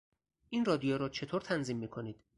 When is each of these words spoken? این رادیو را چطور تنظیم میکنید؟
این 0.49 0.65
رادیو 0.65 0.97
را 0.97 1.09
چطور 1.09 1.41
تنظیم 1.41 1.77
میکنید؟ 1.77 2.23